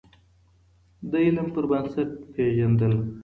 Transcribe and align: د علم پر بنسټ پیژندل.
د 1.09 1.11
علم 1.25 1.47
پر 1.53 1.65
بنسټ 1.71 2.09
پیژندل. 2.33 2.93